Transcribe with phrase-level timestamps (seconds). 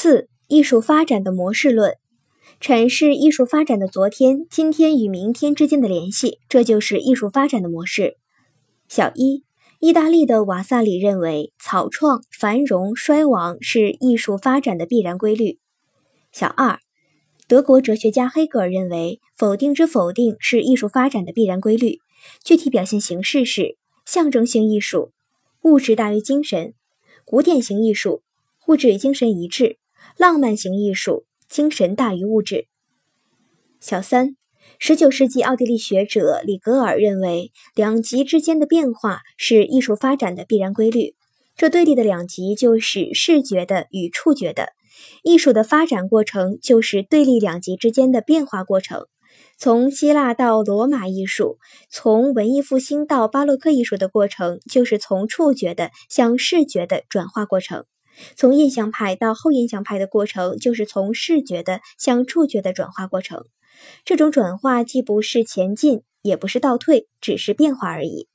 [0.00, 1.96] 四、艺术发展的模式论，
[2.60, 8.16] 阐释艺术发展的昨天、今天与明天之间的联系，这就是艺术发展的模式。
[8.88, 9.42] 小一，
[9.80, 15.58] 意大利的瓦萨里认为，草创、繁荣、衰亡是艺术发展的必然规律。
[16.30, 16.78] 小二，
[17.48, 21.98] 德国哲学家黑格尔认为，否定之否定是艺术发展的必然规律。
[22.44, 23.76] 具体表现形式是
[24.06, 25.10] 象征性艺术，
[25.62, 26.70] 物质大于精神；
[27.24, 28.22] 古典型艺术，
[28.68, 29.76] 物质与精神一致；
[30.18, 32.66] 浪漫型艺术，精神大于物质。
[33.78, 34.34] 小三。
[34.80, 41.14] 十九世纪奥地利学者里格尔认为，两极之间的变化是艺术发展的必然规律。
[41.56, 44.70] 这对立的两极就是视觉的与触觉的。
[45.22, 49.06] 艺术的发展过程就是对立两极之间的变化过程。
[49.56, 51.58] 从希腊到罗马艺术，
[51.92, 57.82] 从文艺复兴到巴洛克艺术的过程，就是从触觉的向视觉的转化过程；
[58.36, 63.44] 从印象派到后印象派的过程，就是从视觉的向触觉的转化过程。
[64.04, 68.28] 这种转化既不是前进，也不是倒退，只是变化而已。